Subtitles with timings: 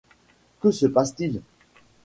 [0.61, 1.39] Que se passe-t-il?